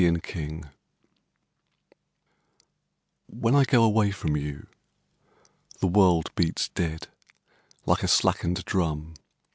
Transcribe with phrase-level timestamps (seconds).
[0.01, 0.63] The Taxi
[3.27, 4.65] When I go away from you
[5.79, 7.07] The world beats dead
[7.85, 9.13] Like a slackened drum.